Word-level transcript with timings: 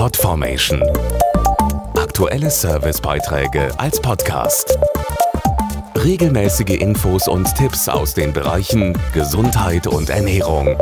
Podformation. 0.00 0.82
Aktuelle 1.94 2.48
Servicebeiträge 2.50 3.68
als 3.78 4.00
Podcast. 4.00 4.78
Regelmäßige 5.94 6.80
Infos 6.80 7.28
und 7.28 7.54
Tipps 7.54 7.86
aus 7.86 8.14
den 8.14 8.32
Bereichen 8.32 8.96
Gesundheit 9.12 9.86
und 9.86 10.08
Ernährung. 10.08 10.74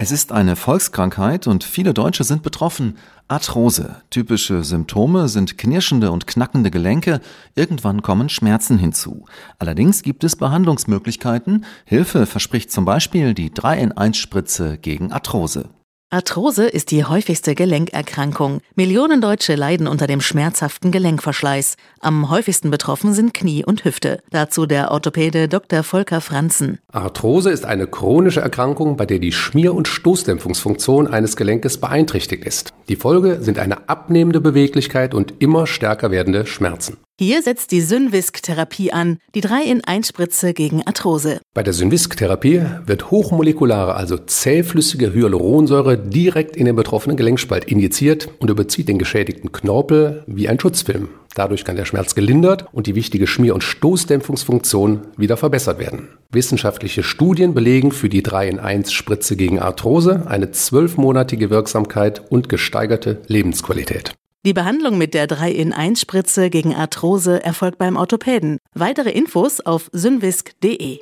Es 0.00 0.10
ist 0.10 0.32
eine 0.32 0.56
Volkskrankheit 0.56 1.46
und 1.46 1.62
viele 1.62 1.94
Deutsche 1.94 2.24
sind 2.24 2.42
betroffen. 2.42 2.98
Arthrose. 3.28 4.02
Typische 4.10 4.64
Symptome 4.64 5.28
sind 5.28 5.58
knirschende 5.58 6.10
und 6.10 6.26
knackende 6.26 6.72
Gelenke. 6.72 7.20
Irgendwann 7.54 8.02
kommen 8.02 8.30
Schmerzen 8.30 8.78
hinzu. 8.78 9.26
Allerdings 9.60 10.02
gibt 10.02 10.24
es 10.24 10.34
Behandlungsmöglichkeiten. 10.34 11.66
Hilfe 11.84 12.26
verspricht 12.26 12.72
zum 12.72 12.84
Beispiel 12.84 13.32
die 13.32 13.54
3 13.54 13.78
in 13.78 13.92
1 13.92 14.16
Spritze 14.16 14.76
gegen 14.76 15.12
Arthrose. 15.12 15.68
Arthrose 16.10 16.66
ist 16.66 16.90
die 16.90 17.04
häufigste 17.04 17.54
Gelenkerkrankung. 17.54 18.62
Millionen 18.74 19.20
Deutsche 19.20 19.56
leiden 19.56 19.86
unter 19.86 20.06
dem 20.06 20.22
schmerzhaften 20.22 20.90
Gelenkverschleiß. 20.90 21.76
Am 22.00 22.30
häufigsten 22.30 22.70
betroffen 22.70 23.12
sind 23.12 23.34
Knie 23.34 23.62
und 23.62 23.84
Hüfte. 23.84 24.22
Dazu 24.30 24.64
der 24.64 24.90
Orthopäde 24.90 25.48
Dr. 25.48 25.82
Volker 25.82 26.22
Franzen. 26.22 26.78
Arthrose 26.90 27.50
ist 27.50 27.66
eine 27.66 27.86
chronische 27.86 28.40
Erkrankung, 28.40 28.96
bei 28.96 29.04
der 29.04 29.18
die 29.18 29.32
Schmier- 29.32 29.74
und 29.74 29.86
Stoßdämpfungsfunktion 29.86 31.08
eines 31.08 31.36
Gelenkes 31.36 31.76
beeinträchtigt 31.76 32.42
ist. 32.42 32.72
Die 32.88 32.96
Folge 32.96 33.42
sind 33.42 33.58
eine 33.58 33.90
abnehmende 33.90 34.40
Beweglichkeit 34.40 35.12
und 35.12 35.34
immer 35.40 35.66
stärker 35.66 36.10
werdende 36.10 36.46
Schmerzen. 36.46 36.96
Hier 37.20 37.42
setzt 37.42 37.72
die 37.72 37.80
Synvisk-Therapie 37.80 38.92
an, 38.92 39.18
die 39.34 39.42
3-in-1-Spritze 39.42 40.54
gegen 40.54 40.86
Arthrose. 40.86 41.40
Bei 41.52 41.64
der 41.64 41.72
Synvisk-Therapie 41.72 42.62
wird 42.86 43.10
hochmolekulare, 43.10 43.94
also 43.94 44.18
zähflüssige 44.18 45.12
Hyaluronsäure 45.12 45.98
direkt 45.98 46.56
in 46.56 46.66
den 46.66 46.76
betroffenen 46.76 47.16
Gelenkspalt 47.16 47.64
injiziert 47.64 48.28
und 48.38 48.50
überzieht 48.50 48.88
den 48.88 49.00
geschädigten 49.00 49.50
Knorpel 49.50 50.22
wie 50.28 50.48
ein 50.48 50.60
Schutzfilm. 50.60 51.08
Dadurch 51.34 51.64
kann 51.64 51.74
der 51.74 51.86
Schmerz 51.86 52.14
gelindert 52.14 52.66
und 52.70 52.86
die 52.86 52.94
wichtige 52.94 53.26
Schmier- 53.26 53.54
und 53.54 53.64
Stoßdämpfungsfunktion 53.64 55.08
wieder 55.16 55.36
verbessert 55.36 55.80
werden. 55.80 56.10
Wissenschaftliche 56.30 57.02
Studien 57.02 57.52
belegen 57.52 57.90
für 57.90 58.08
die 58.08 58.22
3-in-1-Spritze 58.22 59.34
gegen 59.34 59.58
Arthrose 59.58 60.22
eine 60.28 60.52
zwölfmonatige 60.52 61.50
Wirksamkeit 61.50 62.30
und 62.30 62.48
gesteigerte 62.48 63.22
Lebensqualität. 63.26 64.17
Die 64.46 64.52
Behandlung 64.52 64.98
mit 64.98 65.14
der 65.14 65.26
3-in-1-Spritze 65.28 66.48
gegen 66.48 66.72
Arthrose 66.74 67.44
erfolgt 67.44 67.78
beim 67.78 67.96
Orthopäden. 67.96 68.58
Weitere 68.72 69.10
Infos 69.10 69.60
auf 69.60 69.90
synvisk.de. 69.92 71.00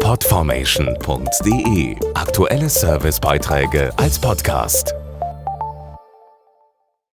Podformation.de 0.00 1.96
Aktuelle 2.14 2.68
Servicebeiträge 2.68 3.92
als 3.96 4.18
Podcast. 4.20 4.94